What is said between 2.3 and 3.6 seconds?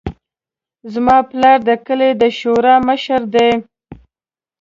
شورا مشر ده